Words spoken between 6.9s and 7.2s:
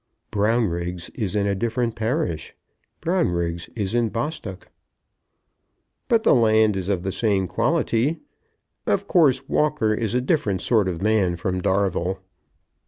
the